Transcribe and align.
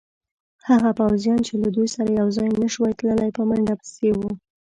هغه 0.69 0.89
پوځیان 0.99 1.39
چې 1.47 1.53
له 1.63 1.69
دوی 1.75 1.87
سره 1.95 2.09
یوځای 2.19 2.49
نه 2.61 2.67
شوای 2.73 2.93
تلای، 2.99 3.29
په 3.37 3.41
منډه 3.49 3.75
پسې 3.81 4.09
وو. 4.17 4.29